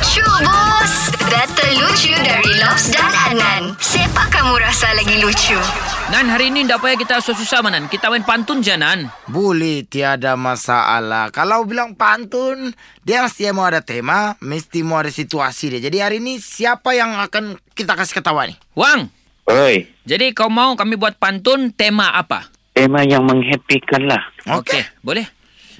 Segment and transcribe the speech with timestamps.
[0.00, 5.60] Lucu bos Data lucu dari Lobs dan Anan Siapa kamu rasa lagi lucu?
[6.08, 7.84] Nan, hari ini tak payah kita susah-susah manan.
[7.84, 9.12] Kita main pantun je, Nan.
[9.28, 11.28] Boleh, tiada masalah.
[11.28, 12.72] Kalau bilang pantun,
[13.04, 15.92] dia mesti mau ada tema, mesti mau ada situasi dia.
[15.92, 18.56] Jadi hari ini siapa yang akan kita kasih ketawa nih?
[18.72, 19.12] Wang,
[19.52, 22.48] Oi, jadi kau mau kami buat pantun tema apa?
[22.72, 24.22] tema yang menghappykan lah.
[24.48, 24.80] Okey.
[25.04, 25.28] boleh.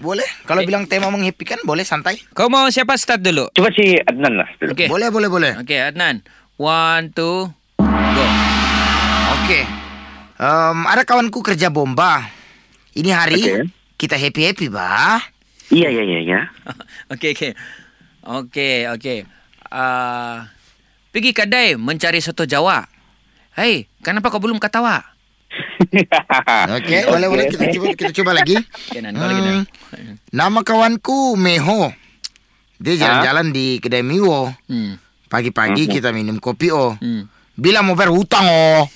[0.00, 0.24] Boleh.
[0.48, 2.16] Kalau bilang tema menghappykan, boleh santai.
[2.32, 3.52] Kau mau siapa start dulu?
[3.52, 4.72] Coba si Adnan lah dulu.
[4.72, 4.88] Okey.
[4.88, 5.52] Boleh, boleh, boleh.
[5.60, 6.24] Okey, Adnan.
[6.56, 8.24] One, two, go.
[9.40, 9.62] Okey.
[10.40, 12.32] Um, ada kawanku kerja bomba.
[12.96, 13.68] Ini hari Okey.
[14.00, 15.20] kita happy-happy, bah.
[15.68, 16.40] Iya, iya, iya, iya.
[17.12, 17.52] Okey, okey.
[18.24, 19.18] Okey, okey.
[19.68, 20.48] Uh,
[21.12, 22.88] pergi kedai mencari soto Jawa.
[23.52, 25.04] Hei, kenapa kau belum ketawa?
[25.80, 27.44] Okey, boleh, boleh.
[27.48, 28.56] Kita cuba, kita cuba lagi.
[29.00, 29.64] Nan, kau lagi.
[30.30, 31.90] Nama kawanku Meho.
[32.80, 34.48] Dia jalan-jalan di kedai Miwo.
[34.68, 34.96] Hmm.
[35.28, 36.96] Pagi-pagi kita minum kopi oh.
[36.96, 37.28] Hmm.
[37.54, 38.88] Bila mau bayar hutang oh.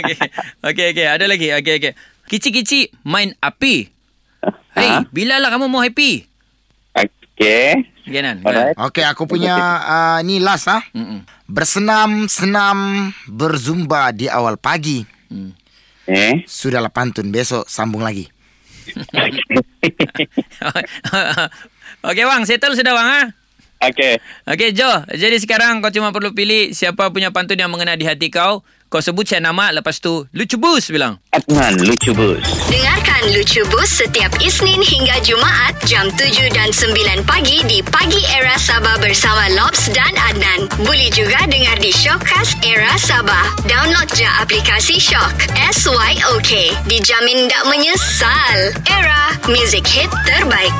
[0.00, 0.16] Okey,
[0.64, 1.06] okey, okey.
[1.06, 1.52] Ada lagi.
[1.52, 1.92] Okey, okey.
[2.24, 3.90] Kici-kici main api.
[4.72, 5.04] Hei, Ha?
[5.12, 6.24] bila lah kamu mau happy?
[7.40, 7.88] Okey.
[8.20, 8.44] Nan.
[8.44, 8.76] Alright.
[8.76, 10.84] Okey, aku punya uh, ni last ah.
[10.92, 11.24] Mm-mm.
[11.48, 15.00] Bersenam-senam berzumba di awal pagi.
[15.32, 15.56] Hmm.
[16.04, 16.44] Eh.
[16.44, 18.28] Sudahlah pantun, besok sambung lagi.
[22.04, 22.44] Okey, Wang.
[22.44, 23.22] Settle sudah, Wang, ha?
[23.88, 24.20] Okey.
[24.44, 24.90] Okey, Jo.
[25.08, 28.60] Jadi sekarang kau cuma perlu pilih siapa punya pantun yang mengena di hati kau.
[28.90, 31.22] Kau sebut saya nama, lepas tu lucu bus bilang.
[31.30, 32.42] Adnan lucu bos.
[32.66, 38.58] Dengarkan Lucu Bus setiap Isnin hingga Jumaat jam 7 dan 9 pagi di Pagi Era
[38.58, 40.66] Sabah bersama Lobs dan Adnan.
[40.82, 43.54] Boleh juga dengar di Shockcast Era Sabah.
[43.68, 45.54] Download je aplikasi Shock.
[45.54, 46.74] S-Y-O-K.
[46.90, 48.74] Dijamin tak menyesal.
[48.90, 50.74] Era, music hit terbaik.